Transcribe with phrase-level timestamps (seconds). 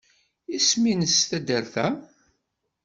[0.55, 1.87] Isem-nnes taddart-a?